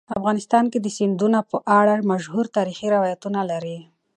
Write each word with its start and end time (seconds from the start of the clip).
افغانستان 0.17 0.63
د 0.83 0.87
سیندونه 0.97 1.39
په 1.51 1.57
اړه 1.79 2.05
مشهور 2.11 2.45
تاریخی 2.57 2.87
روایتونه 2.95 3.39
لري. 3.51 3.77